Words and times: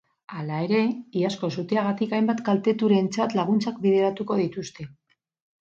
Hala 0.37 0.61
ere, 0.67 0.79
iazko 1.19 1.49
suteagatik 1.57 2.15
hainbat 2.19 2.43
kalteturentzat 2.49 3.37
laguntzak 3.43 3.79
bideratuko 3.87 4.41
dituzte. 4.45 4.91